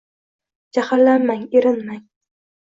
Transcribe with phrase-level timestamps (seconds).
[0.77, 2.01] Jahllanmang, erinmang